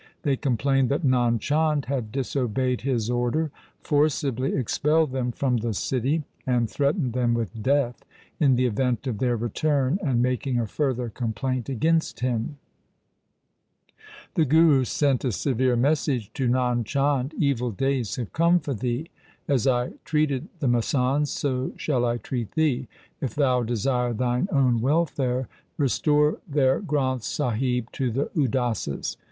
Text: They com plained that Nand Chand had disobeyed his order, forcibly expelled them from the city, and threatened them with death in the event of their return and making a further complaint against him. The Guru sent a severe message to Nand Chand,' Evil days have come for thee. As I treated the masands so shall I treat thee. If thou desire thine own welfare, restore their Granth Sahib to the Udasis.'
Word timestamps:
They 0.23 0.35
com 0.35 0.57
plained 0.57 0.89
that 0.89 1.03
Nand 1.03 1.41
Chand 1.41 1.85
had 1.85 2.11
disobeyed 2.11 2.81
his 2.81 3.07
order, 3.07 3.51
forcibly 3.83 4.55
expelled 4.55 5.11
them 5.11 5.31
from 5.31 5.57
the 5.57 5.75
city, 5.75 6.23
and 6.47 6.67
threatened 6.67 7.13
them 7.13 7.35
with 7.35 7.61
death 7.61 8.03
in 8.39 8.55
the 8.55 8.65
event 8.65 9.05
of 9.05 9.19
their 9.19 9.37
return 9.37 9.99
and 10.03 10.19
making 10.19 10.59
a 10.59 10.65
further 10.65 11.09
complaint 11.09 11.69
against 11.69 12.21
him. 12.21 12.57
The 14.33 14.43
Guru 14.43 14.85
sent 14.85 15.23
a 15.23 15.31
severe 15.31 15.75
message 15.75 16.33
to 16.33 16.49
Nand 16.49 16.85
Chand,' 16.85 17.35
Evil 17.49 17.69
days 17.69 18.15
have 18.15 18.33
come 18.33 18.59
for 18.59 18.73
thee. 18.73 19.11
As 19.47 19.67
I 19.67 19.91
treated 20.03 20.47
the 20.61 20.67
masands 20.67 21.27
so 21.27 21.73
shall 21.77 22.05
I 22.05 22.17
treat 22.17 22.53
thee. 22.53 22.87
If 23.21 23.35
thou 23.35 23.61
desire 23.61 24.13
thine 24.13 24.47
own 24.51 24.81
welfare, 24.81 25.47
restore 25.77 26.39
their 26.47 26.81
Granth 26.81 27.21
Sahib 27.21 27.91
to 27.91 28.09
the 28.09 28.31
Udasis.' 28.35 29.17